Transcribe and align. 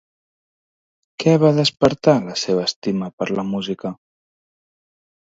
Què 1.23 1.33
va 1.43 1.51
despertar 1.57 2.15
la 2.29 2.37
seva 2.43 2.63
estima 2.69 3.09
per 3.21 3.27
la 3.41 3.45
música? 3.51 3.93